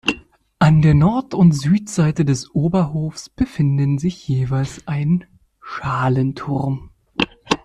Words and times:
An 0.57 0.81
der 0.81 0.95
Nord- 0.95 1.35
und 1.35 1.51
Südseite 1.51 2.25
des 2.25 2.49
Oberhofs 2.55 3.29
befinden 3.29 3.99
sich 3.99 4.27
jeweils 4.27 4.87
ein 4.87 5.25
Schalenturm. 5.61 6.89